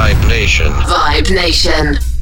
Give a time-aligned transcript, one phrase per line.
[0.00, 0.72] Vibe Nation.
[0.72, 2.19] Vibe Nation.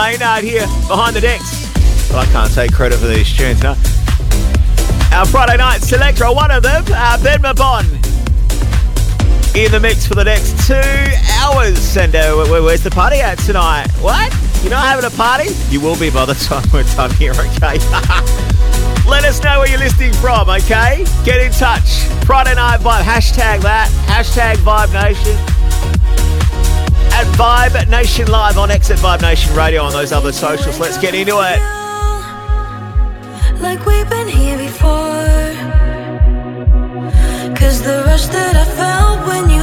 [0.00, 1.68] Maynard here behind the decks.
[2.08, 3.76] But I can't take credit for these tunes, no.
[5.12, 7.84] Our Friday night selector, one of them, uh, Ben Mabon.
[9.54, 10.72] In the mix for the next two
[11.36, 11.98] hours.
[11.98, 13.90] And uh, where's the party at tonight?
[14.00, 14.34] What?
[14.62, 15.50] You're not having a party?
[15.68, 17.76] You will be by the time we're done here, okay?
[19.06, 21.04] Let us know where you're listening from, okay?
[21.26, 22.06] Get in touch.
[22.24, 25.49] Friday Night Vibe, hashtag that, hashtag Vibe Nation
[27.20, 30.80] at Vibe Nation Live on Exit Vibe Nation Radio on those other socials.
[30.80, 31.60] Let's get into it.
[33.60, 35.20] Like we've been here before.
[37.58, 39.60] Cause the rush that I felt when you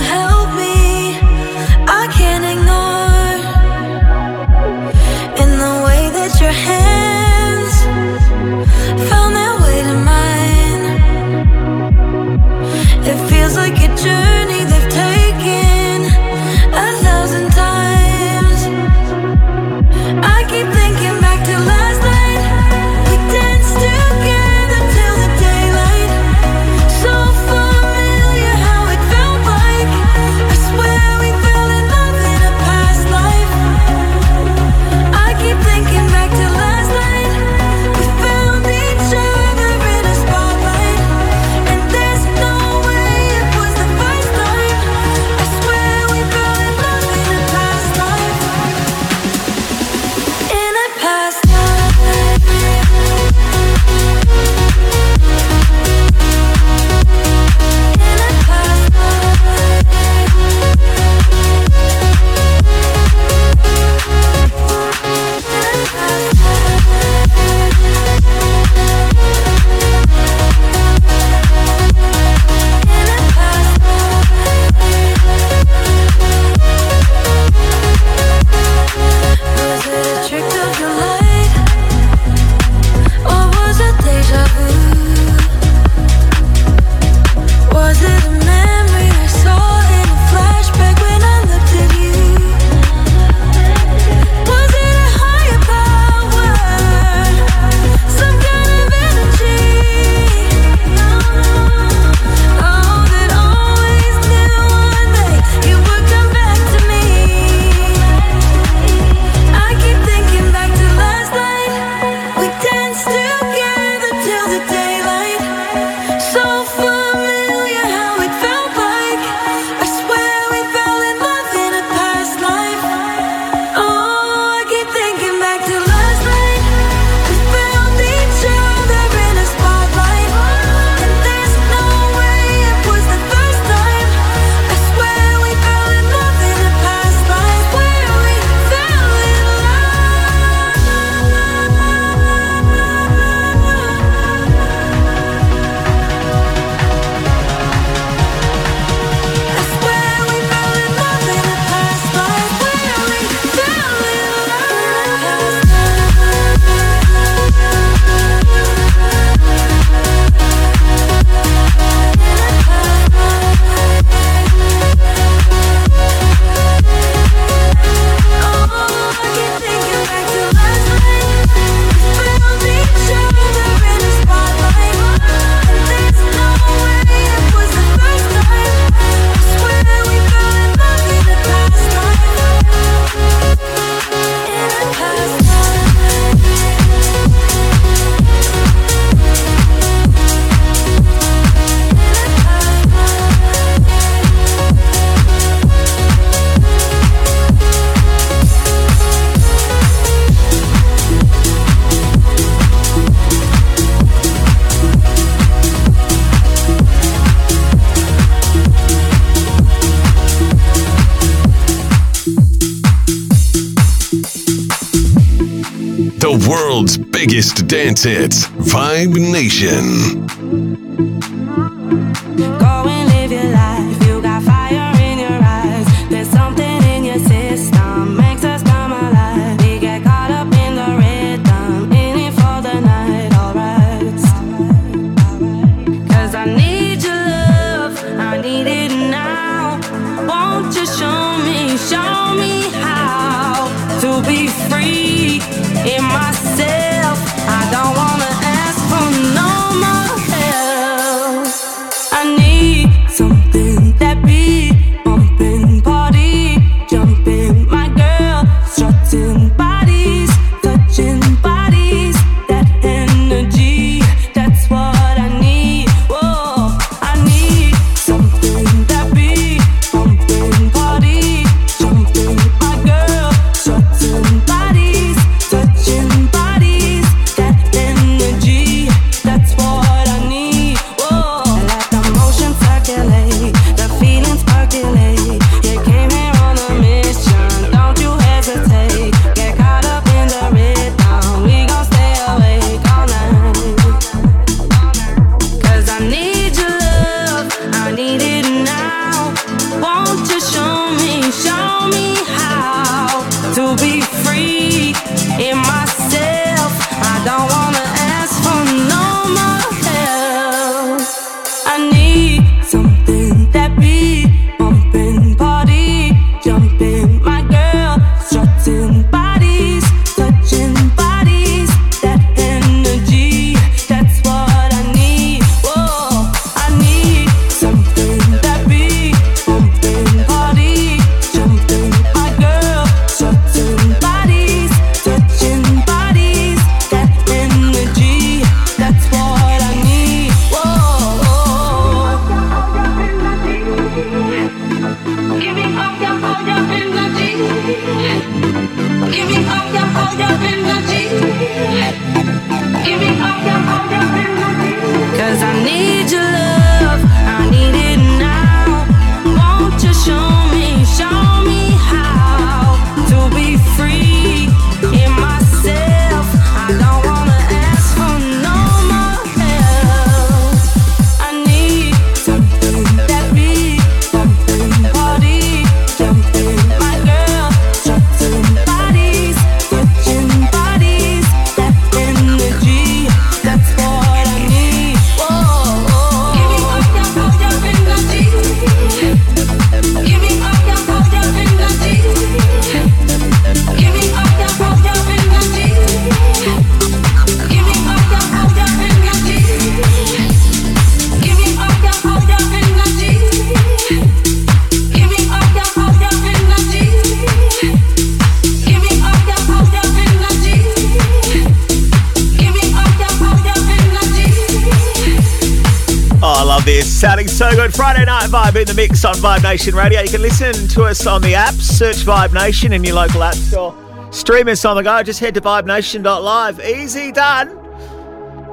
[419.57, 420.01] Nation Radio.
[420.01, 423.33] You can listen to us on the app, search Vibe Nation in your local app
[423.33, 423.75] store.
[424.11, 426.59] Stream us on the go, just head to vibenation.live.
[426.59, 427.49] Easy done.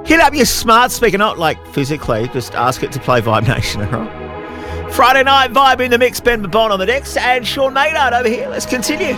[0.06, 3.82] Hit up your smart speaker, not like physically, just ask it to play Vibe Nation,
[3.82, 4.94] alright?
[4.94, 8.28] Friday night vibe in the mix, Ben Mabon on the decks, and Sean Maynard over
[8.30, 8.48] here.
[8.48, 9.14] Let's continue.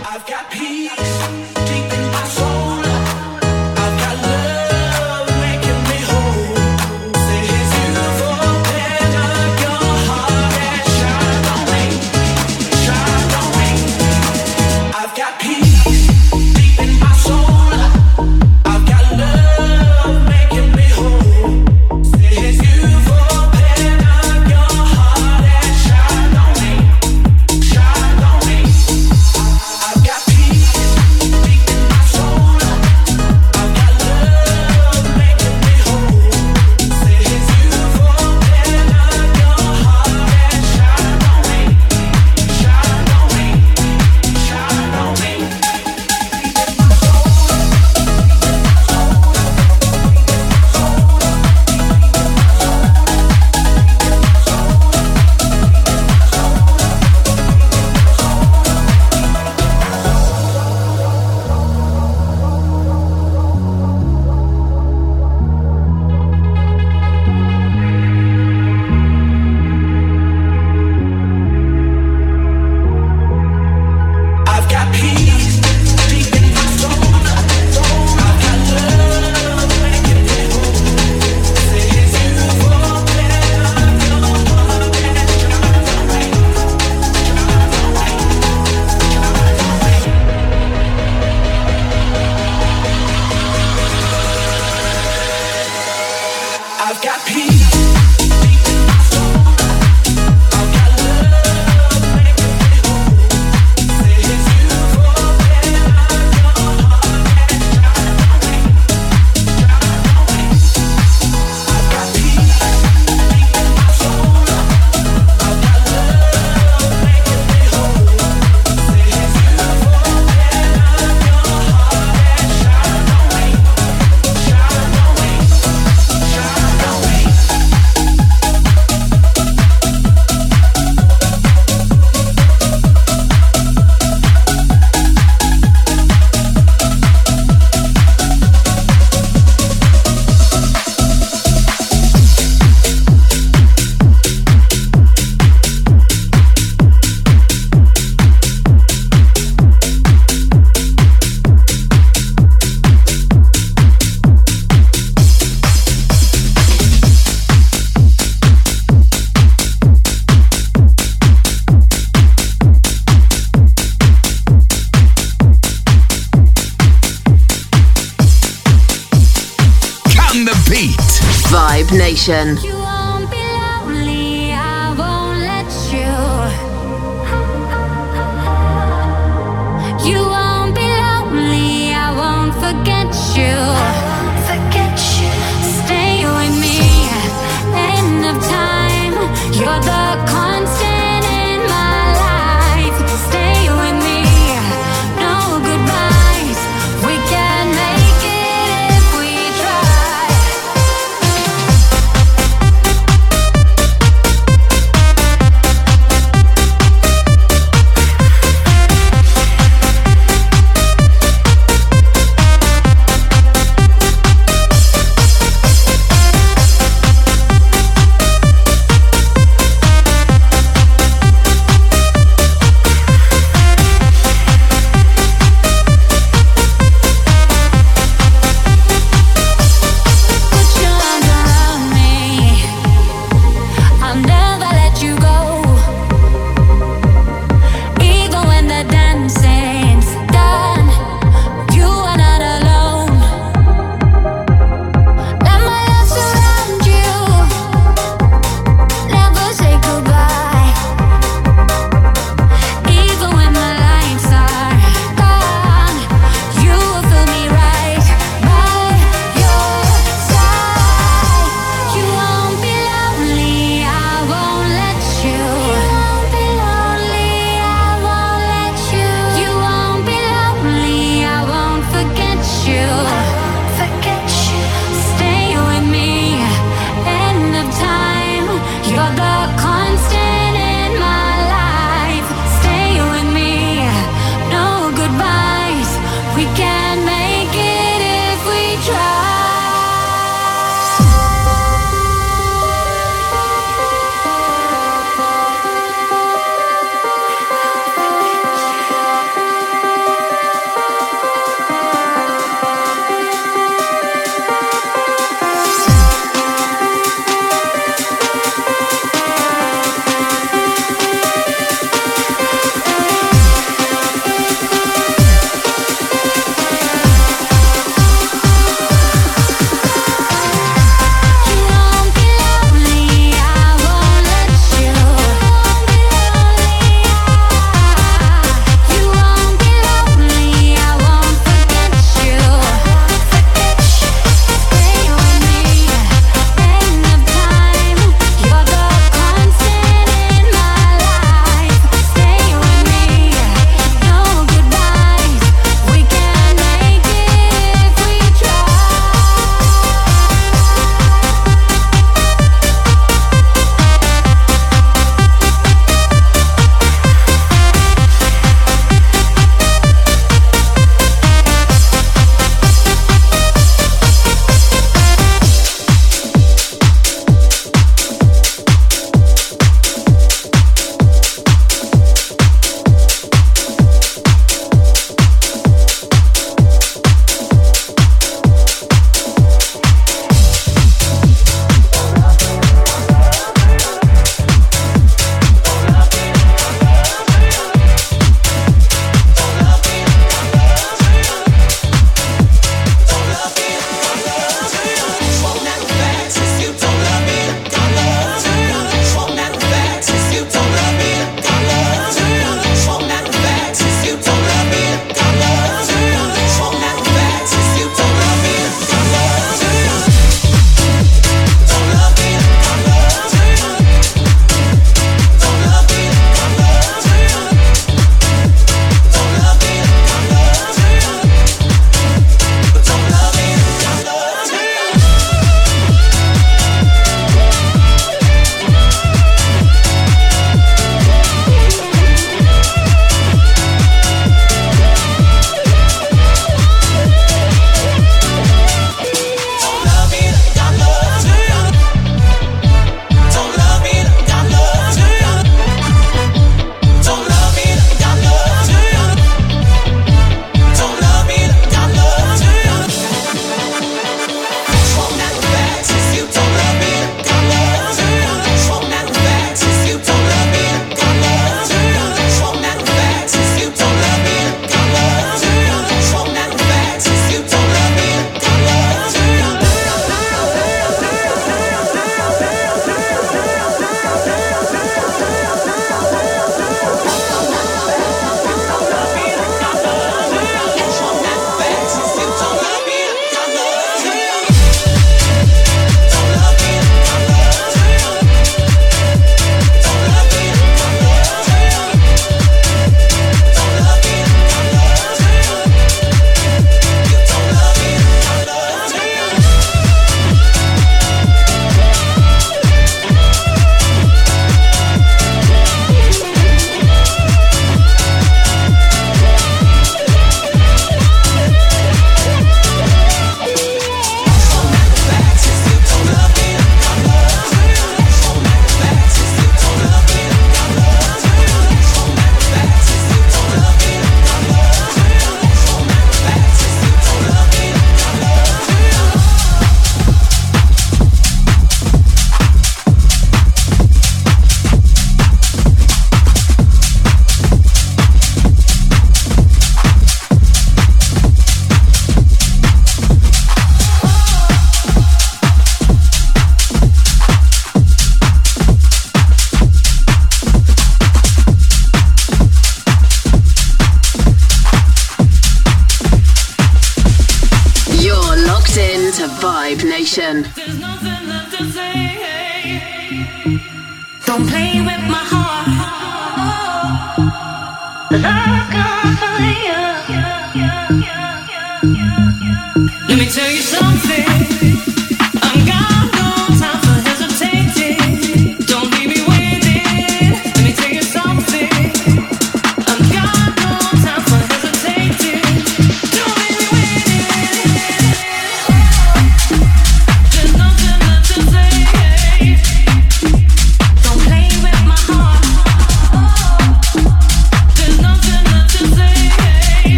[172.27, 172.66] Nation.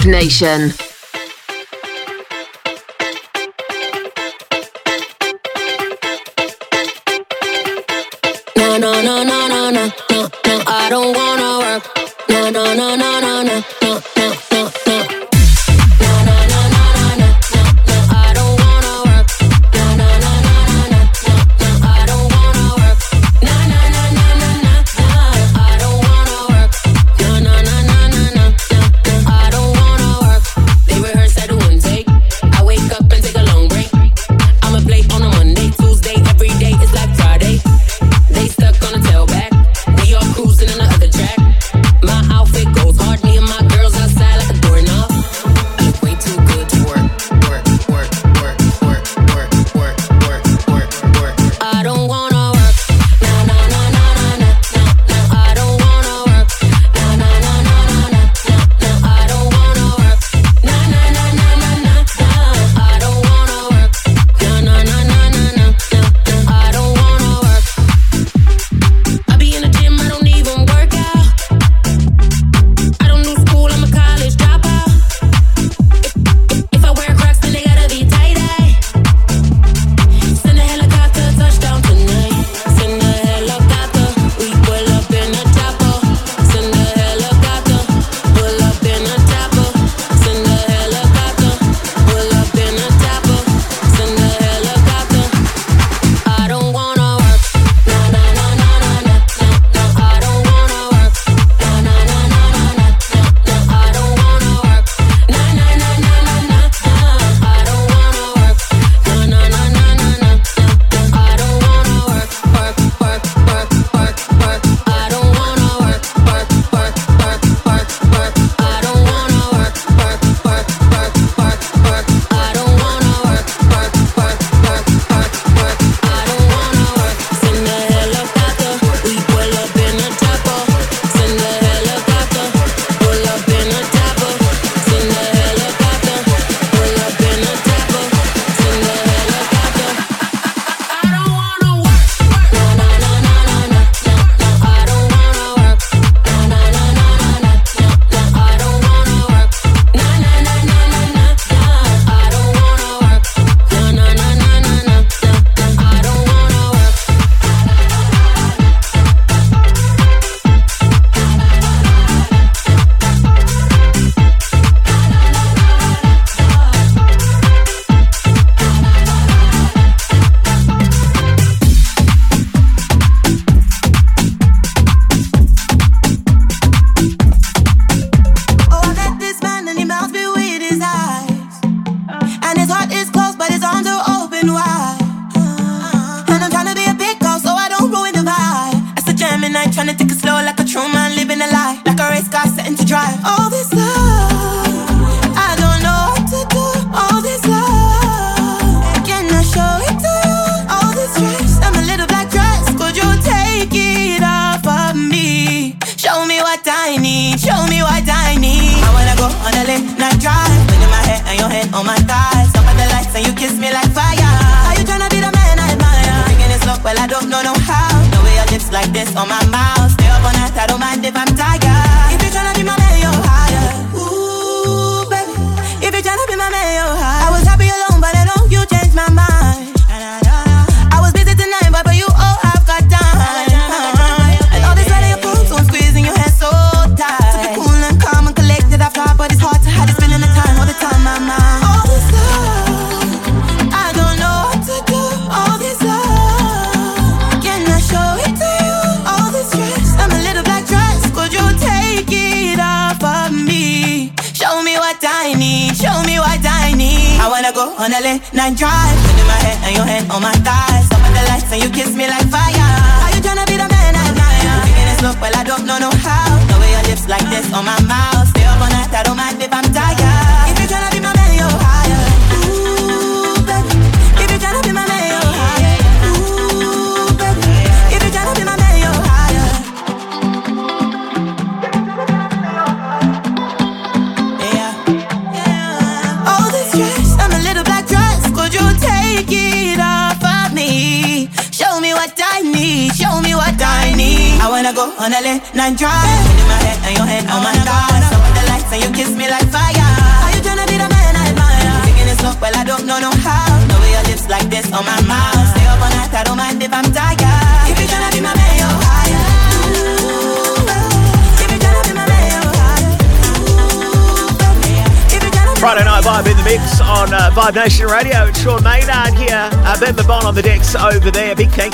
[0.00, 0.91] Nation.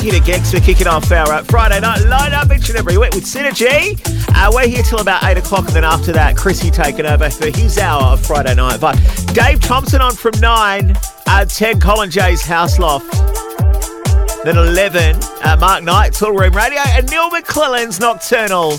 [0.09, 3.13] Speaking of we're kicking off our uh, Friday night lineup up each and every week
[3.13, 4.01] with Synergy.
[4.35, 7.51] Uh, we're here till about 8 o'clock, and then after that, Chrissy taking over for
[7.51, 8.81] his hour of Friday night.
[8.81, 8.95] But
[9.35, 13.13] Dave Thompson on from 9, uh, 10, Colin J's House Loft.
[14.45, 18.79] Then 11, uh, Mark Knight, Toolroom Radio, and Neil McClellan's Nocturnal.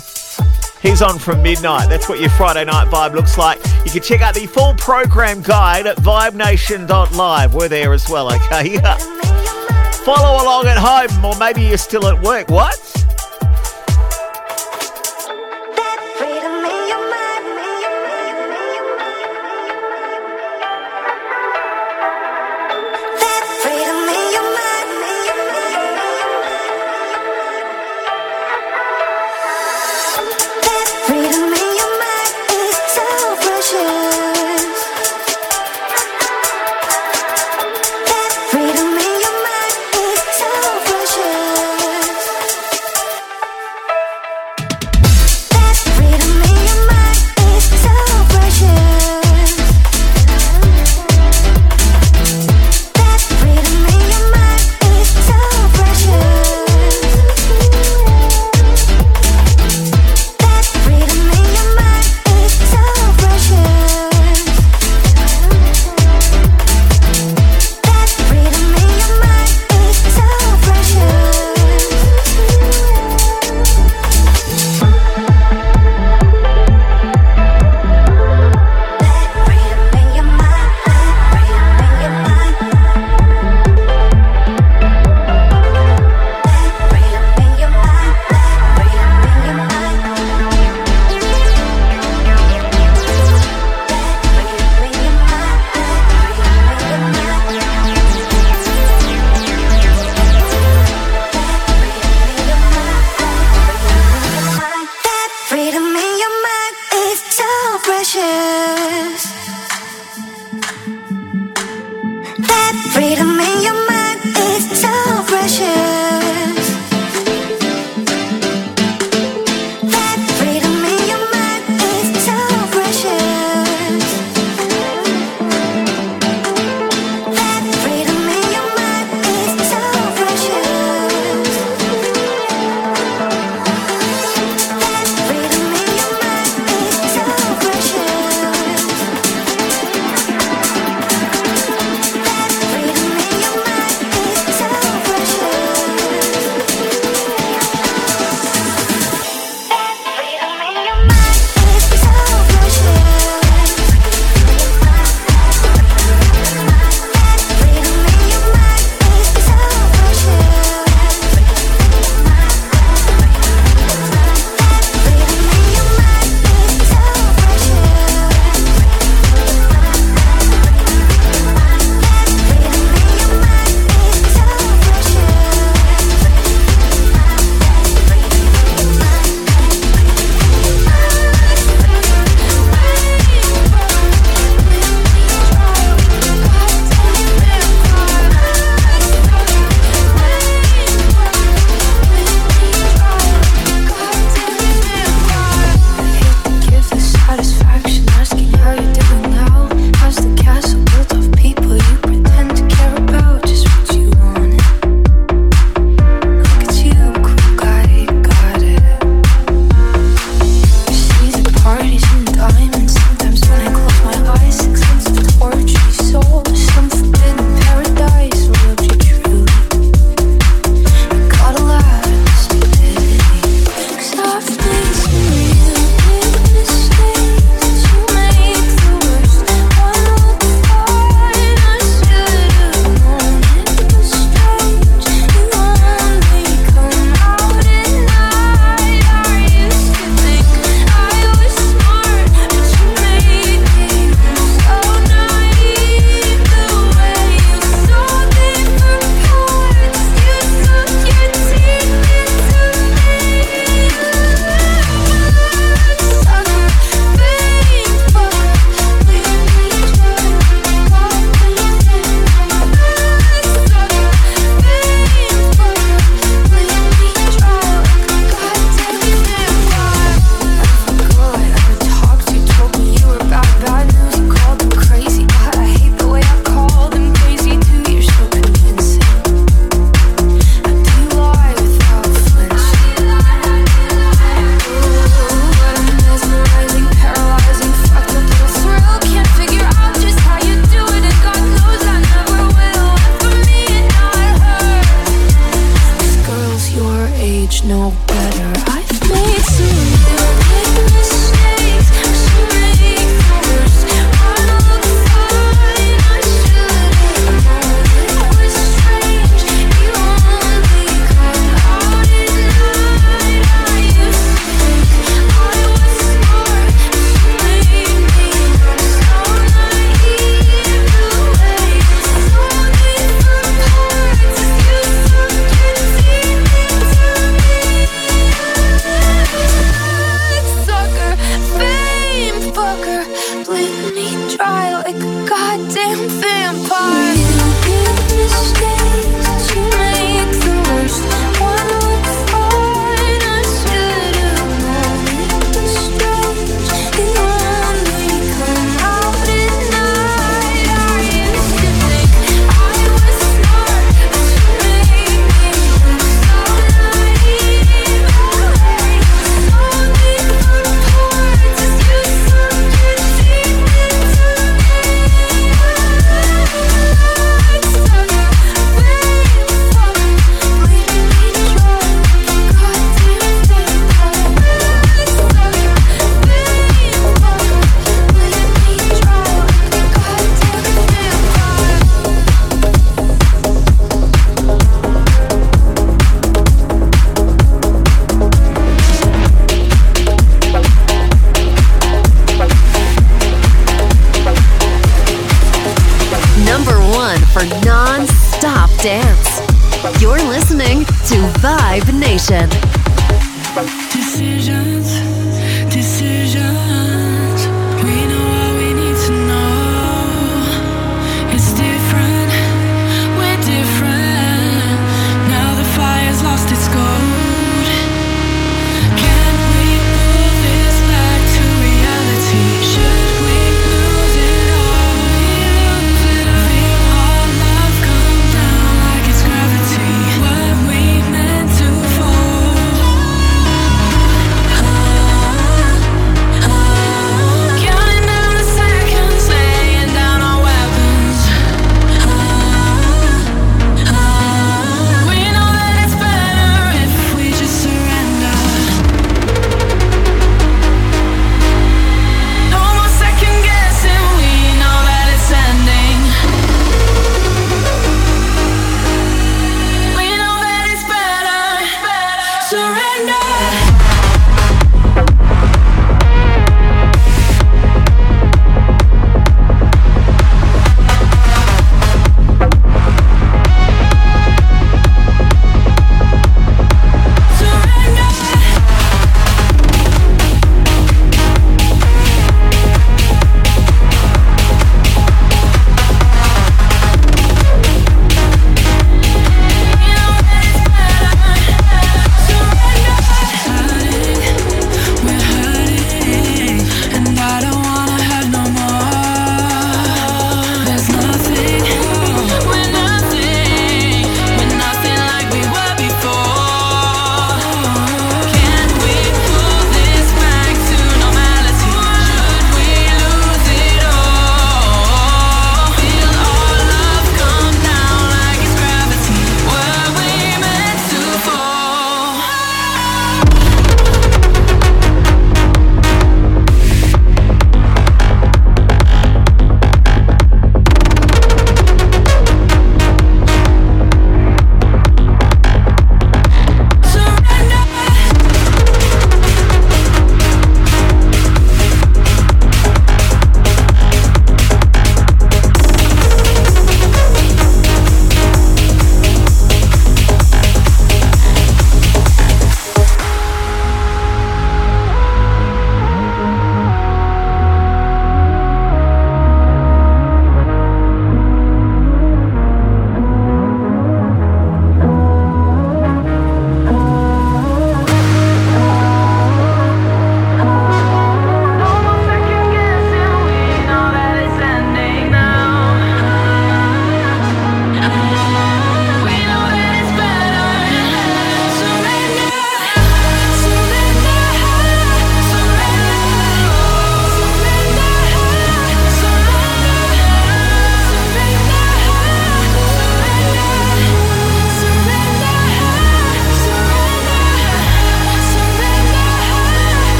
[0.82, 1.88] He's on from midnight.
[1.88, 3.64] That's what your Friday night vibe looks like.
[3.84, 7.54] You can check out the full program guide at vibenation.live.
[7.54, 8.80] We're there as well, okay?
[10.10, 12.48] Follow along at home, or maybe you're still at work.
[12.48, 12.79] What?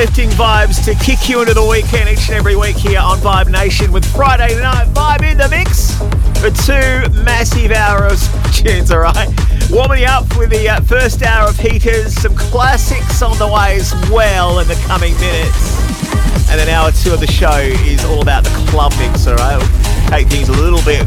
[0.00, 3.50] Uplifting vibes to kick you into the weekend each and every week here on Vibe
[3.50, 5.92] Nation with Friday night vibe in the mix
[6.40, 9.28] for two massive hours of tunes, alright?
[9.68, 13.92] Warming up with the uh, first hour of heaters, some classics on the way as
[14.08, 16.48] well in the coming minutes.
[16.48, 19.58] And then hour two of the show is all about the club mix, alright?
[19.58, 21.04] We'll take things a little bit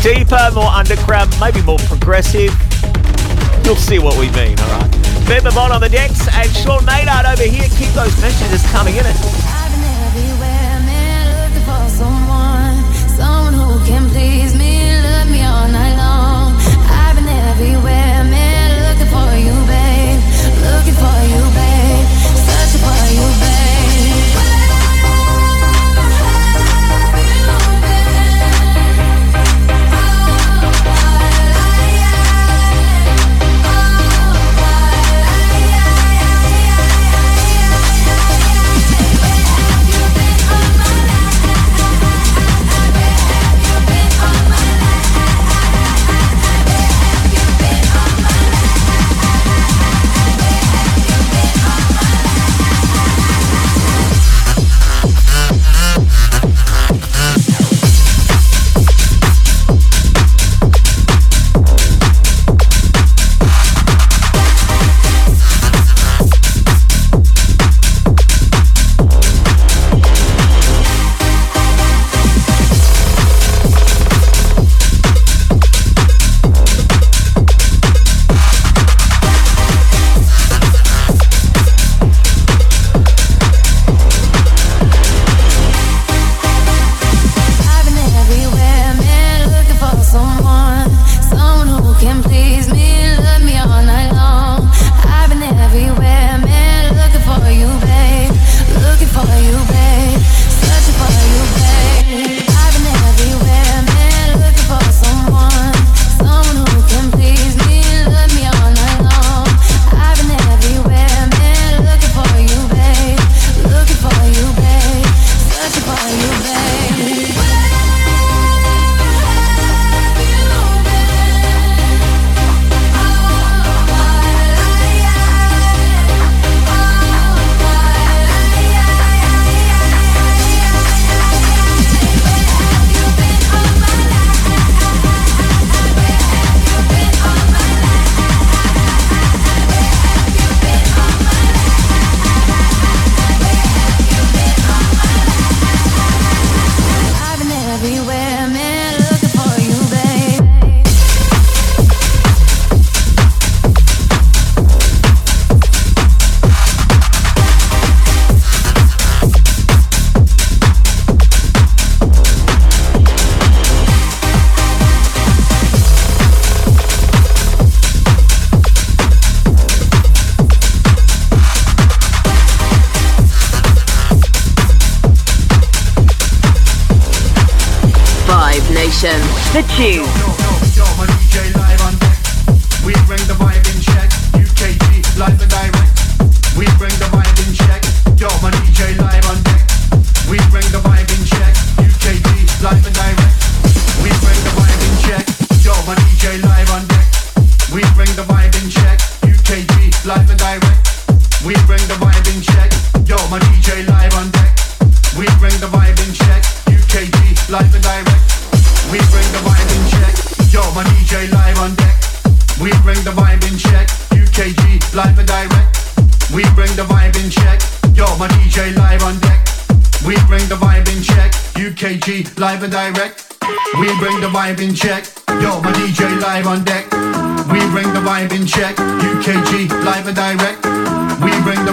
[0.00, 2.54] deeper, more underground, maybe more progressive.
[3.64, 4.81] You'll see what we mean, alright?
[5.42, 7.68] Mabon on the decks and Sean Maynard over here.
[7.76, 9.06] Keep those messages coming in.
[9.06, 9.71] It.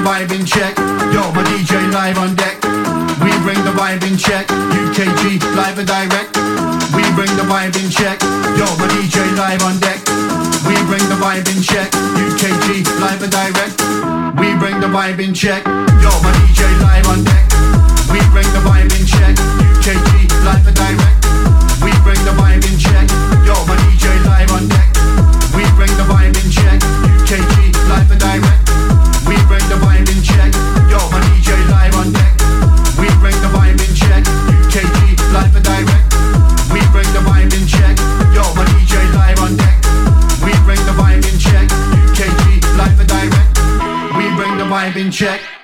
[0.09, 0.73] Vibe in check.
[1.13, 2.57] Yo, my DJ live on deck.
[3.21, 4.47] We bring the vibe in check.
[4.49, 6.33] UKG live and direct.
[6.97, 8.17] We bring the vibe in check.
[8.57, 10.01] Yo, my DJ live on deck.
[10.65, 11.93] We bring the vibe in check.
[12.25, 13.77] UKG live and direct.
[14.41, 15.61] We bring the vibe in check.
[16.01, 17.45] Yo, my DJ live on deck.
[18.09, 19.37] We bring the vibe in check.
[19.37, 21.21] UKG live and direct.
[21.85, 23.05] We bring the vibe in check.
[23.45, 24.89] Yo, my DJ live on deck.
[25.53, 26.81] We bring the vibe in check.
[27.13, 28.58] UKG live and direct.
[44.99, 45.58] In check.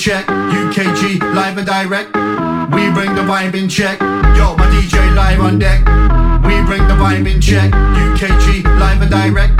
[0.00, 0.24] check.
[0.24, 2.08] UKG, live and direct.
[2.72, 4.00] We bring the vibe in check.
[4.00, 5.80] Yo, my DJ live on deck.
[6.40, 7.70] We bring the vibe in check.
[7.70, 9.52] UKG, live and direct.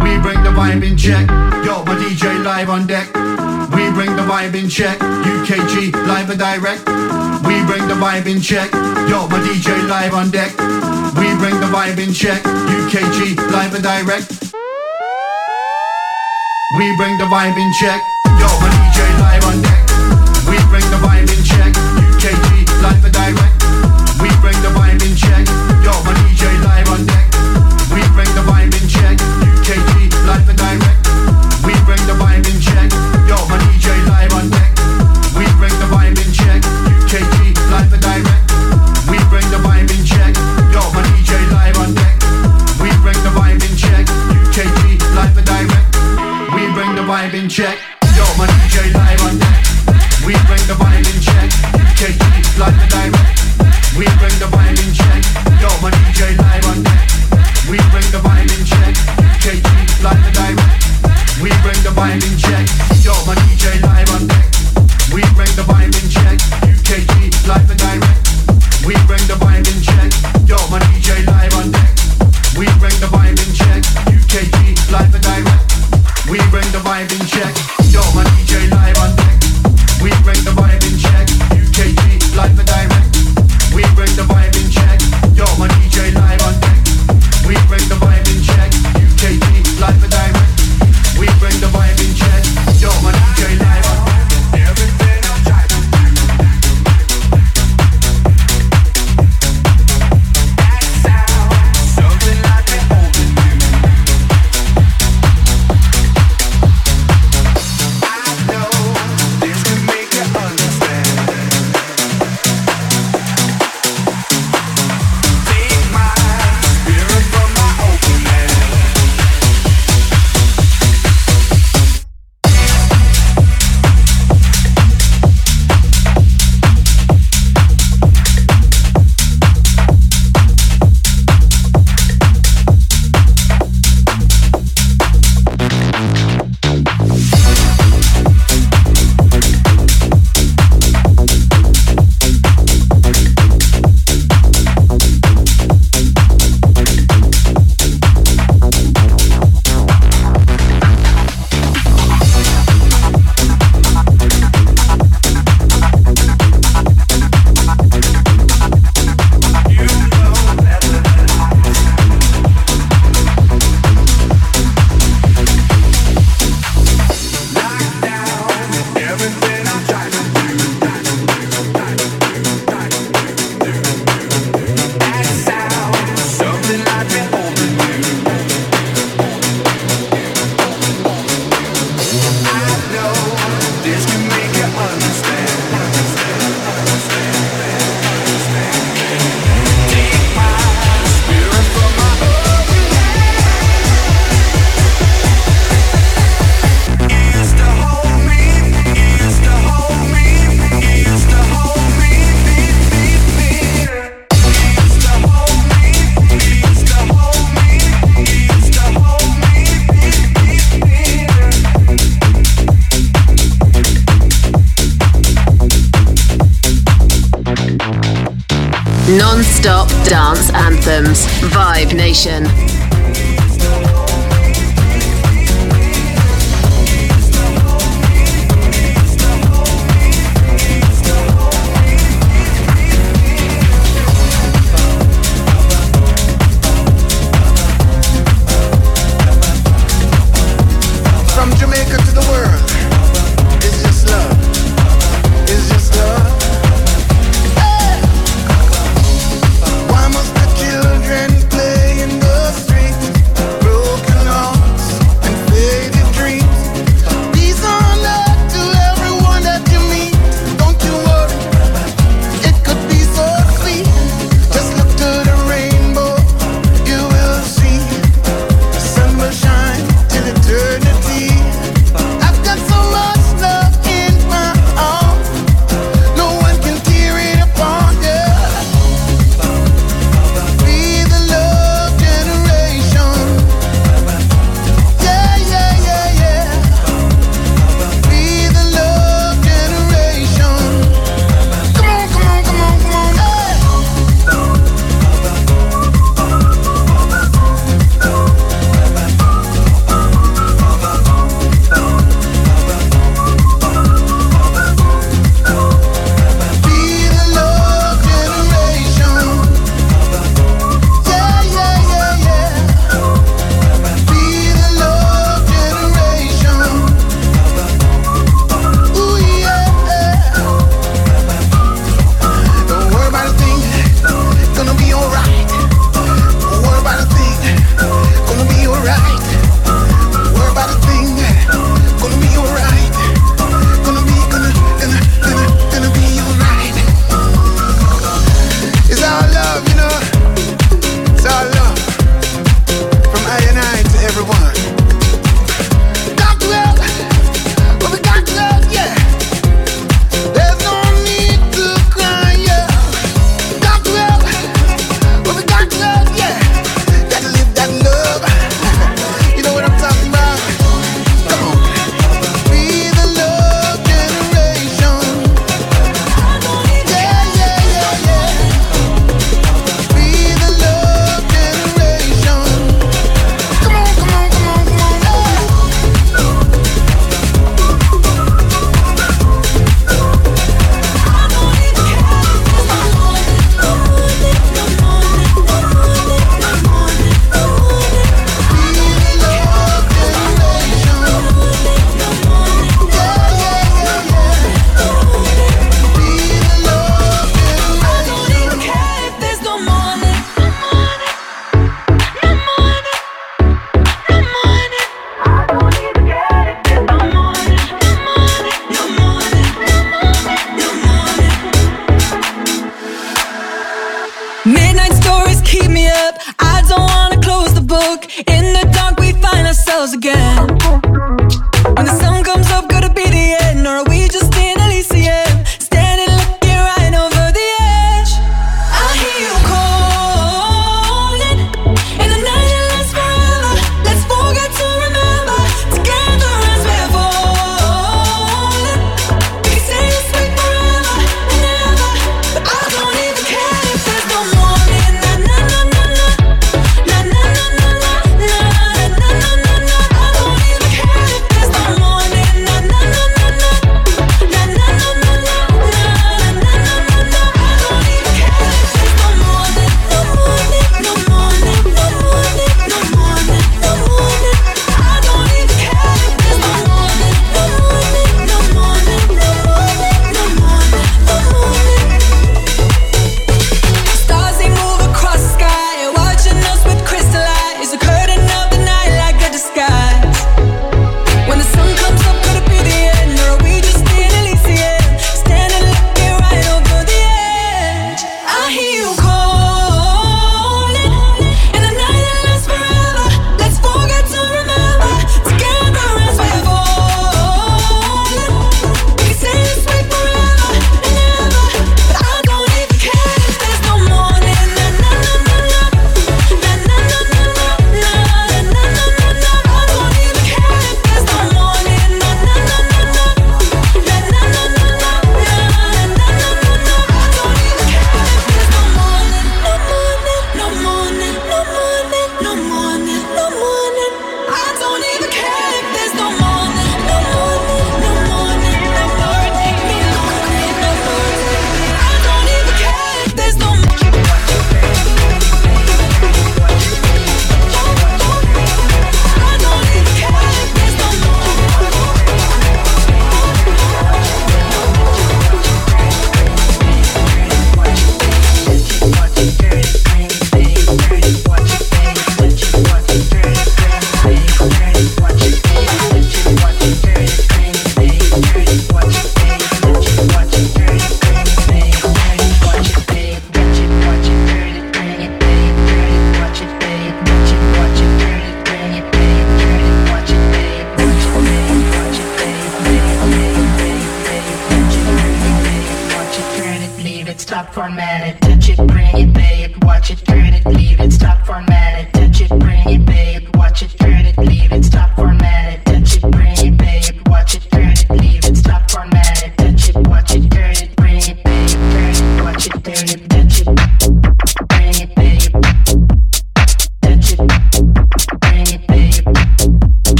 [0.00, 1.28] We bring the vibe in check.
[1.66, 3.12] Yo, my DJ live on deck.
[3.76, 4.98] We bring the vibe in check.
[5.00, 6.80] UKG, live and direct.
[7.44, 8.72] We bring the vibe in check.
[9.12, 10.56] Yo, my DJ live on deck.
[11.20, 12.42] We bring the vibe in check.
[12.42, 14.32] UKG, live and direct.
[16.78, 18.13] We bring the vibe in check.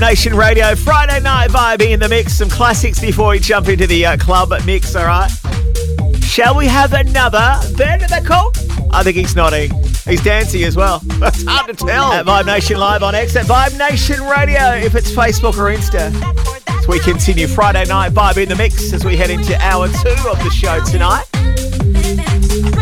[0.00, 0.74] Vibe Nation Radio.
[0.74, 2.32] Friday night vibe in the mix.
[2.32, 5.30] Some classics before we jump into the uh, club mix, all right?
[6.22, 7.58] Shall we have another?
[7.72, 8.56] Then they're called?
[8.92, 9.70] I think he's nodding.
[10.06, 11.02] He's dancing as well.
[11.22, 12.12] It's hard to tell.
[12.12, 16.10] At Vibe Nation Live on X at Vibe Nation Radio, if it's Facebook or Insta.
[16.66, 20.28] As we continue Friday night vibe in the mix as we head into hour two
[20.28, 21.26] of the show tonight.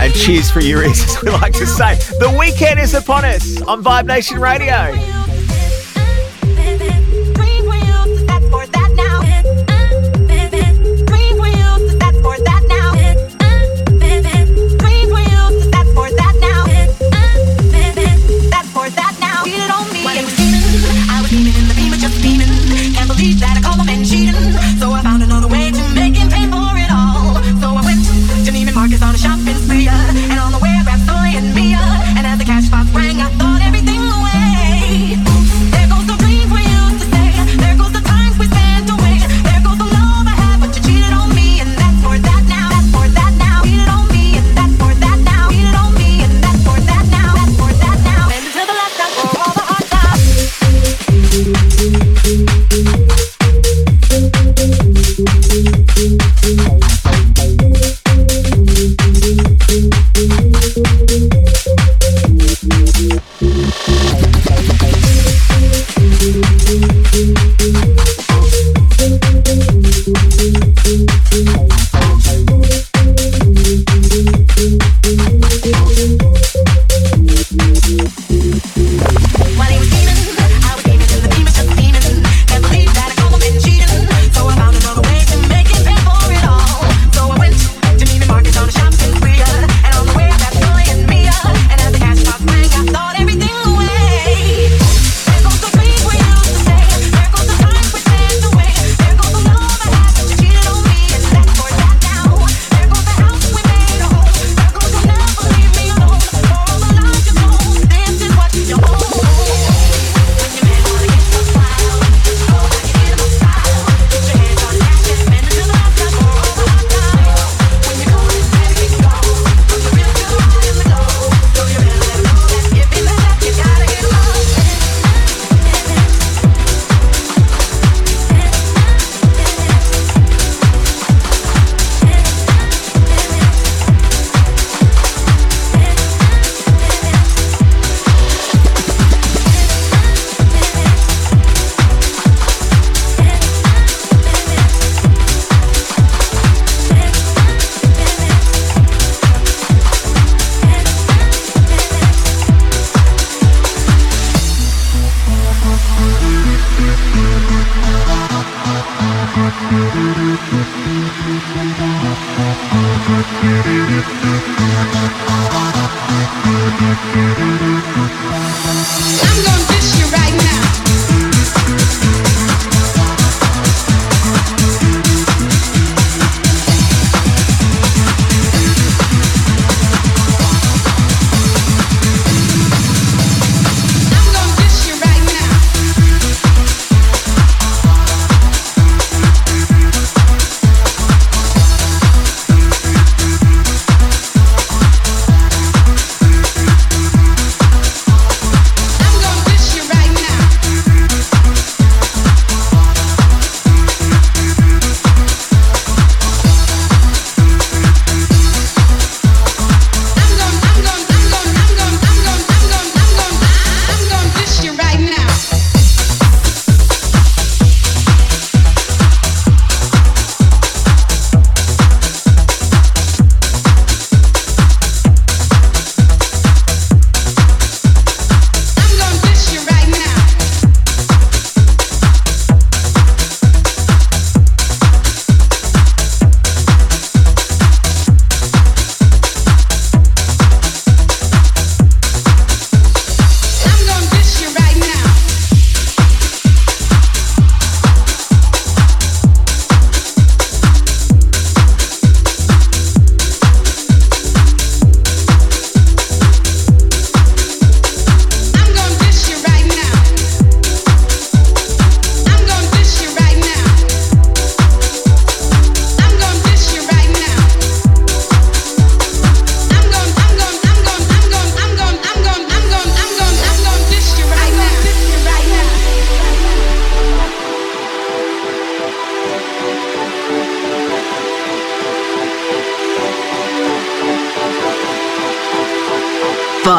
[0.00, 1.96] And cheers for your ears, as we like to say.
[2.20, 5.17] The weekend is upon us on Vibe Nation Radio.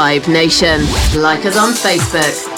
[0.10, 0.82] Vibe Nation.
[1.22, 2.49] Like us on Facebook.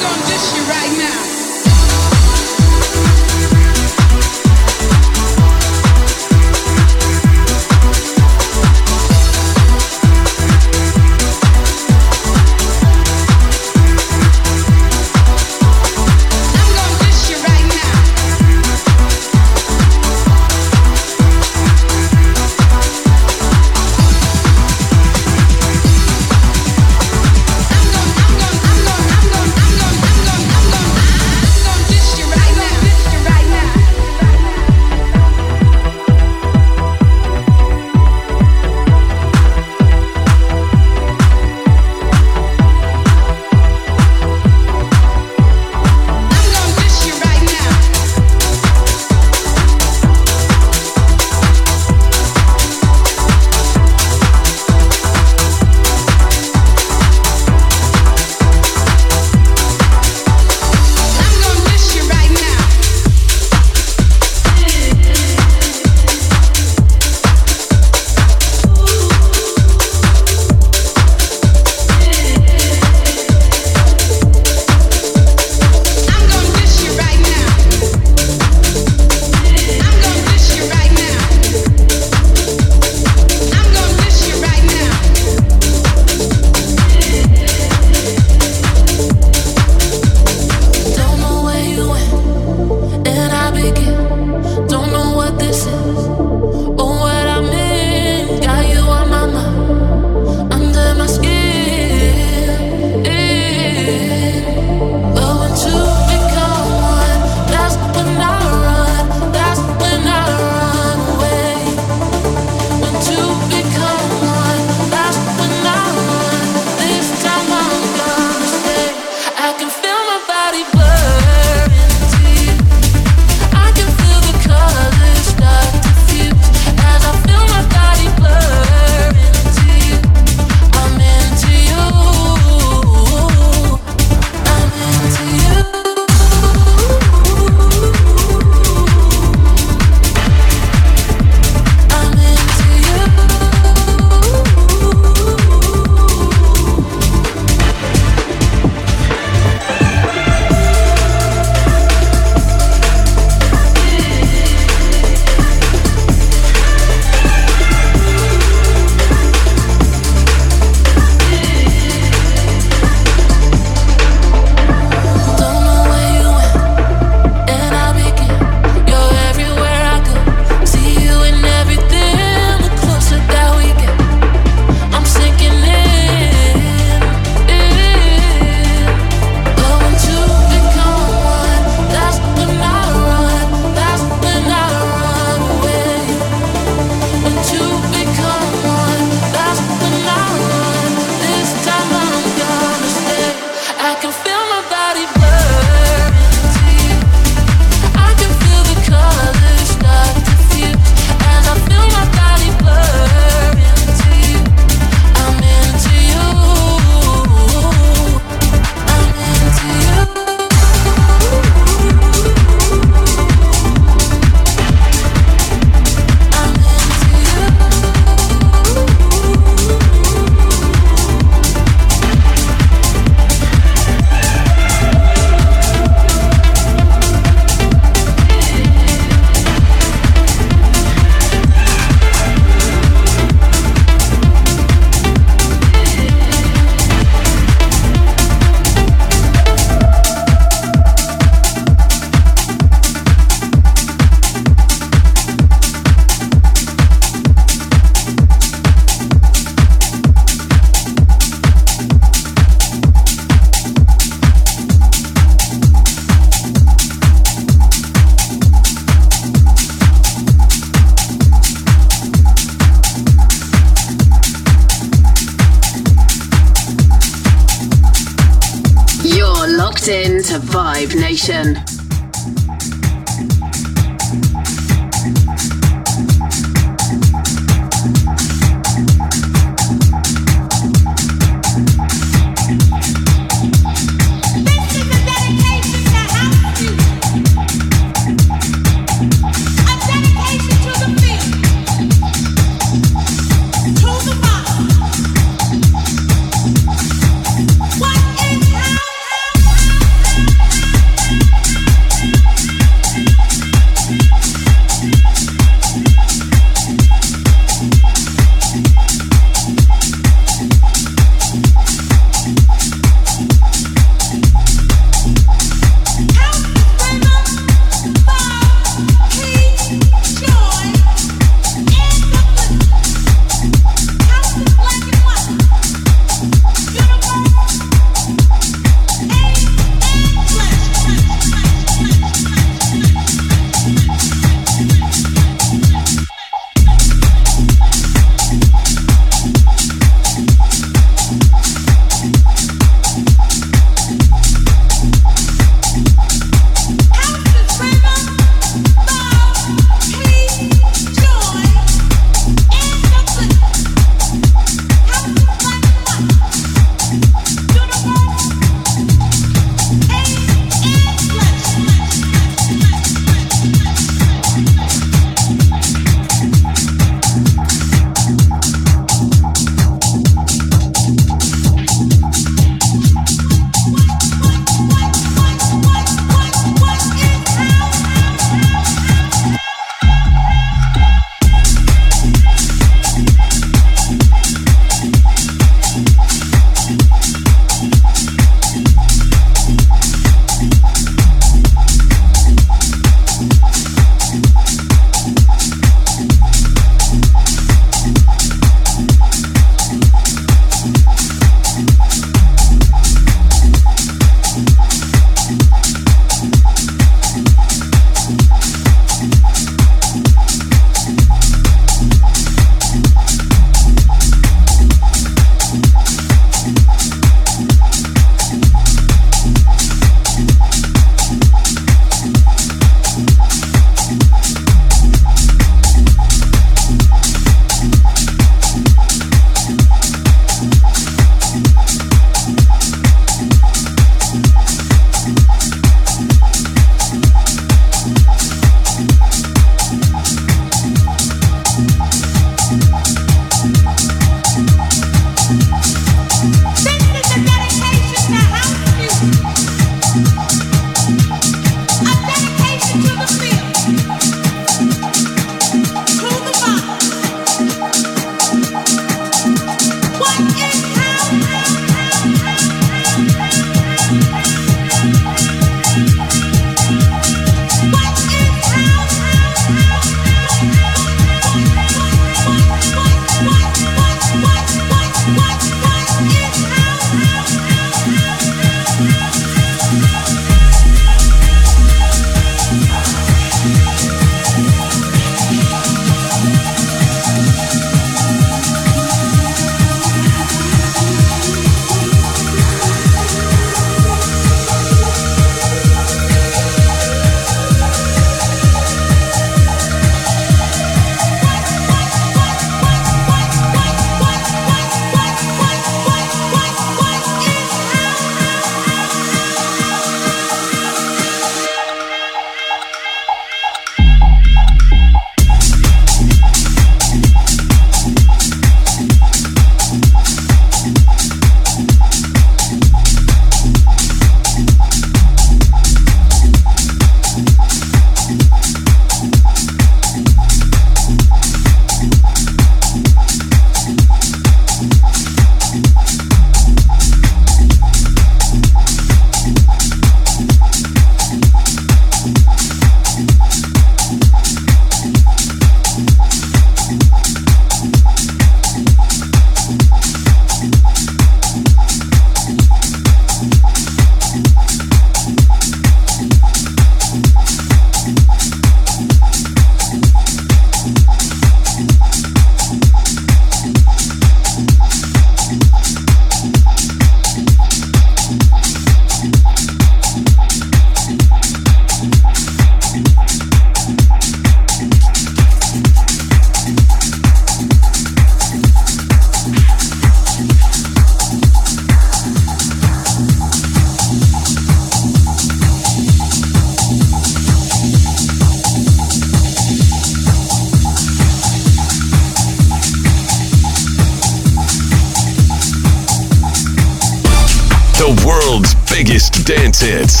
[599.61, 600.00] Dance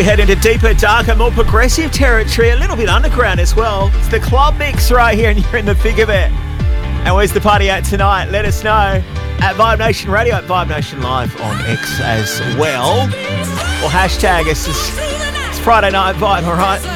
[0.00, 3.90] we head into deeper, darker, more progressive territory, a little bit underground as well.
[3.96, 6.30] It's the club mix right here, and you're in the thick of it.
[7.04, 8.30] And where's the party at tonight?
[8.30, 13.02] Let us know at Vibe Nation Radio, at Vibe Nation Live on X as well.
[13.84, 14.46] Or hashtag.
[14.46, 16.89] It's, it's Friday night vibe, all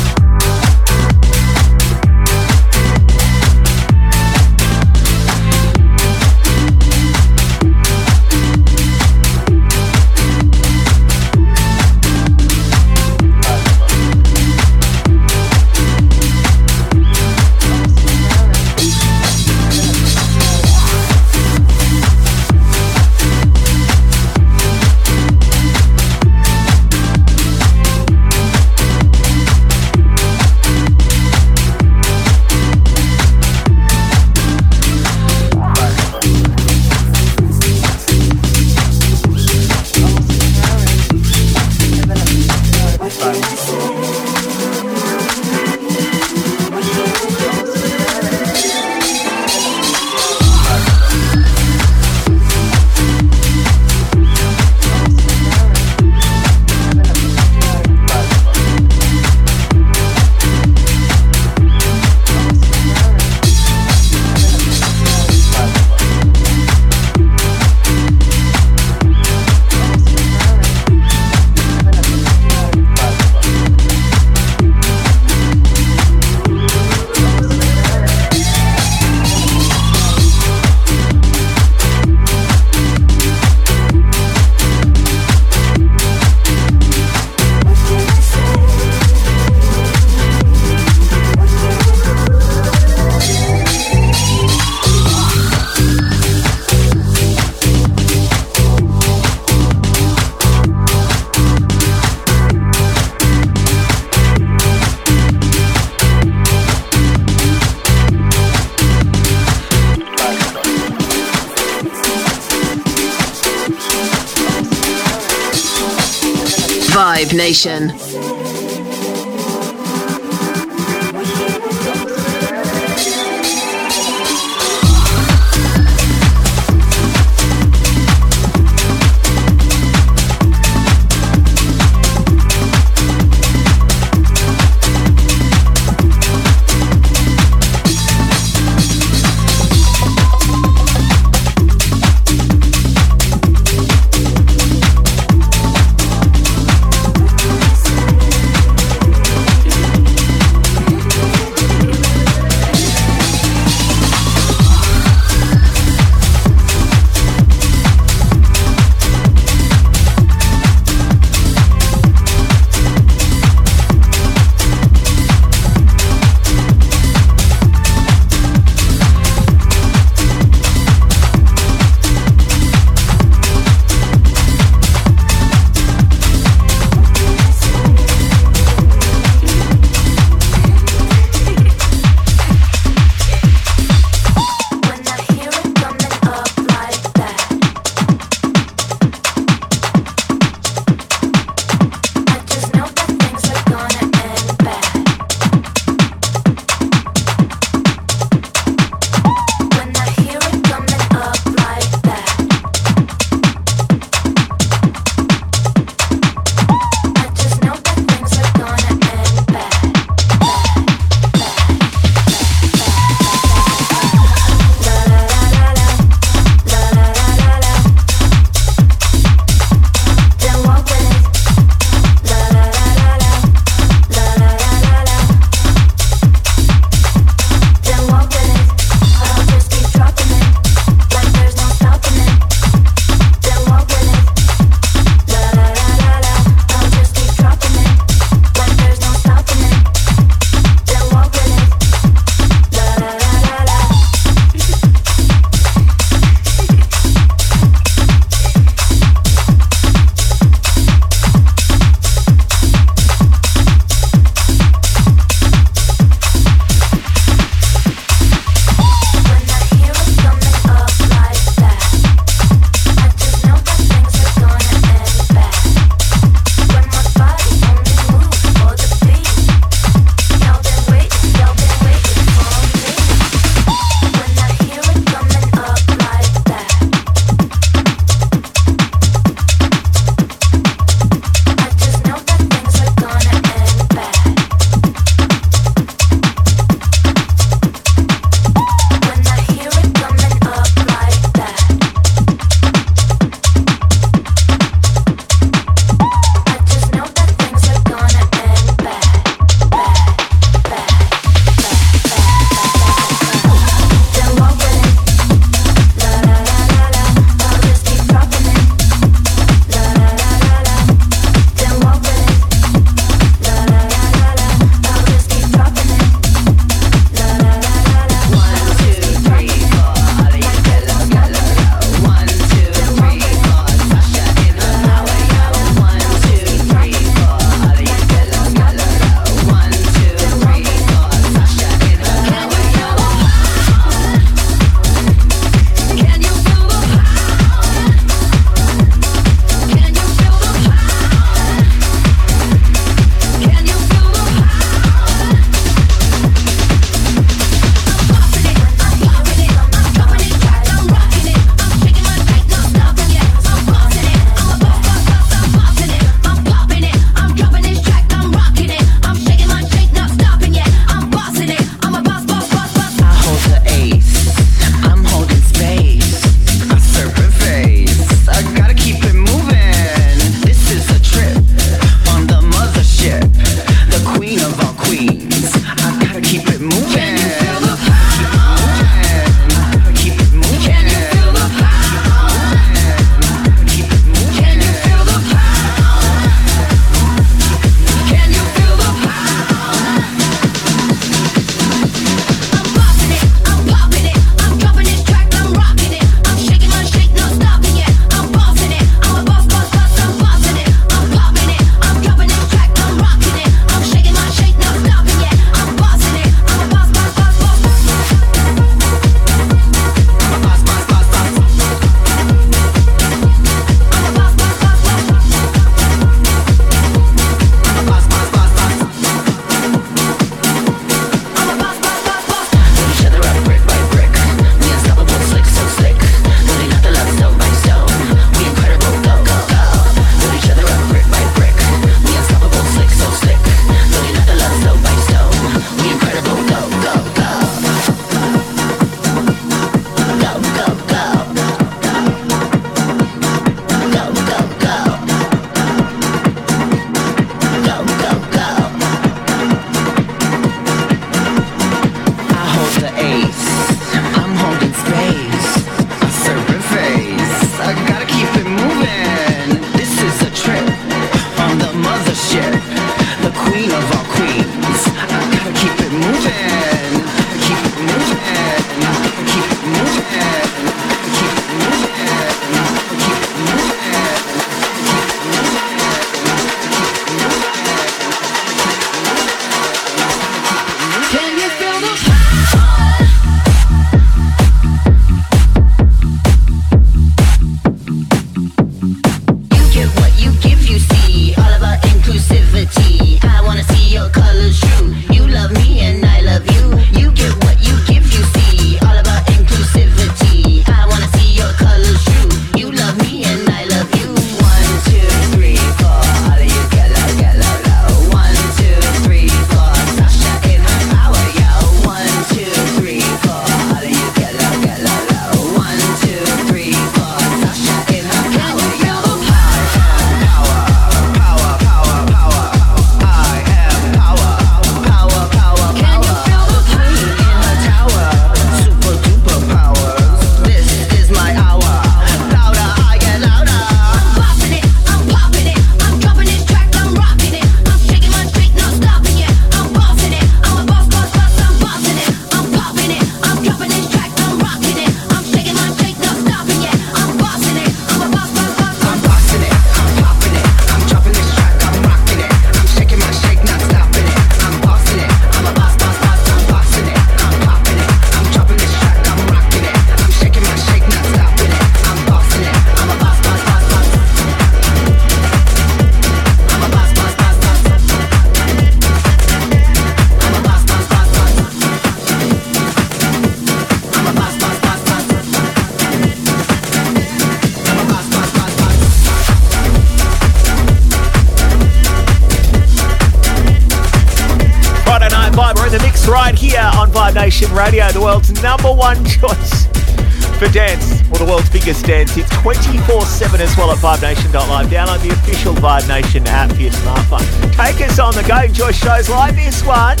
[591.68, 592.16] biggest dance.
[592.16, 594.68] It's 24 7 as well at VibeNation.live.
[594.68, 597.52] Download the official Vibe Nation app for your smartphone.
[597.52, 598.40] Take us on the go.
[598.40, 600.00] Enjoy shows like this one.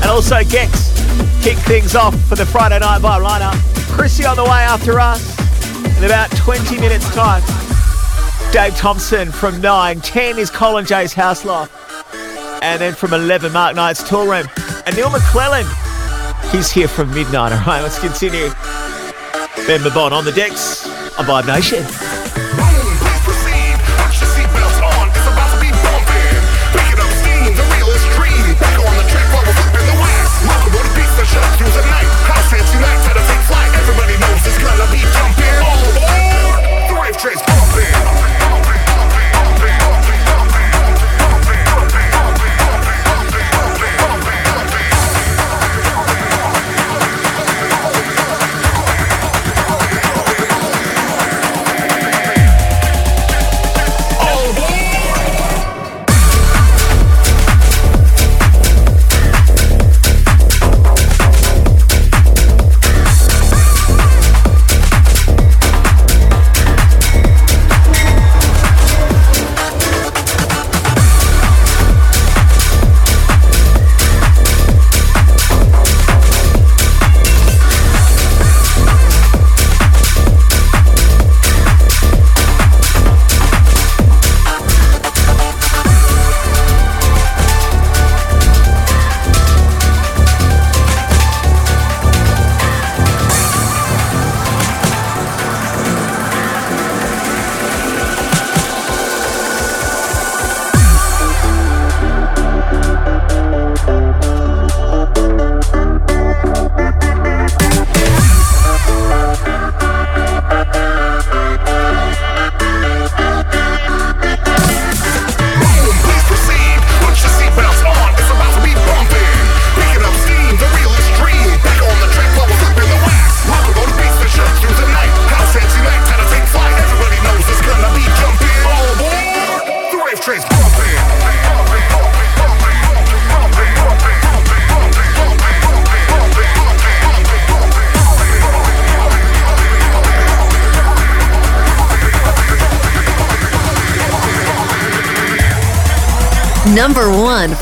[0.00, 0.88] And also Gex
[1.42, 3.92] kick things off for the Friday Night Vibe lineup.
[3.92, 5.38] Chrissy on the way after us
[5.98, 7.42] in about 20 minutes' time.
[8.50, 10.00] Dave Thompson from 9.
[10.00, 11.74] 10 is Colin J's House Loft.
[12.62, 14.48] And then from 11, Mark Knight's Toolroom.
[14.86, 15.66] And Neil McClellan,
[16.50, 17.52] he's here from midnight.
[17.52, 18.48] All right, let's continue.
[19.70, 20.84] Ben Mabon on the decks
[21.16, 22.09] on Vibe Nation.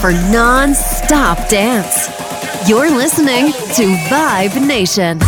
[0.08, 2.08] For non stop dance.
[2.66, 5.18] You're listening to Vibe Nation.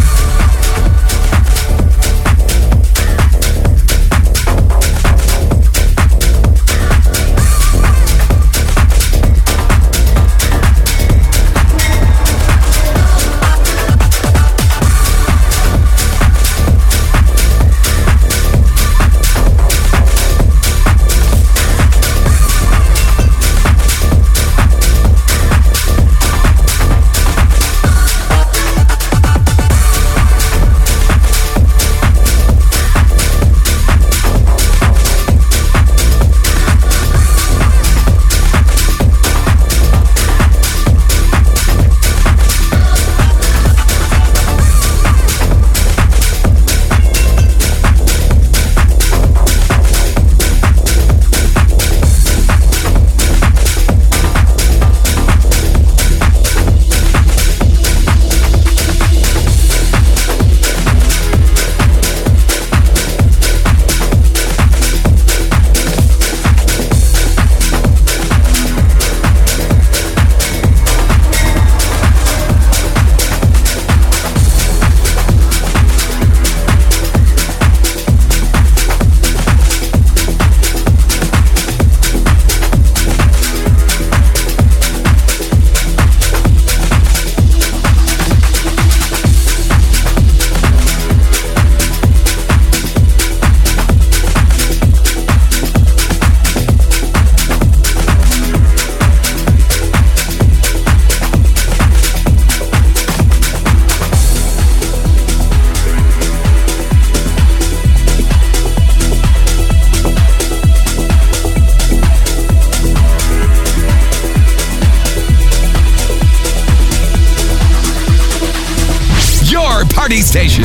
[120.30, 120.62] Station.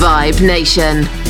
[0.00, 1.25] Vibe Nation.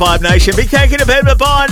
[0.00, 0.56] Vibe Nation.
[0.56, 1.68] Big thank you to Ben Mabon.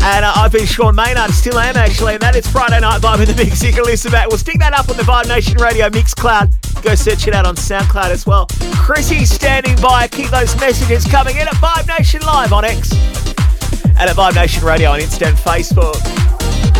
[0.00, 3.26] And uh, I've been Sean Maynard, still am actually, and that is Friday Night Vibe
[3.28, 3.64] in the Mix.
[3.64, 4.28] You can listen back.
[4.28, 6.82] We'll stick that up on the Vibe Nation Radio Mixcloud.
[6.84, 8.46] Go search it out on SoundCloud as well.
[8.76, 10.06] Chrissy standing by.
[10.06, 14.64] Keep those messages coming in at Vibe Nation Live on X and at Vibe Nation
[14.64, 15.98] Radio on Insta and Facebook.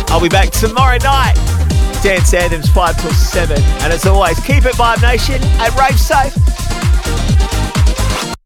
[0.09, 1.35] I'll be back tomorrow night.
[2.03, 3.61] Dance Anthems 5 till 7.
[3.83, 6.44] And as always, keep it Vibe Nation and rave safe.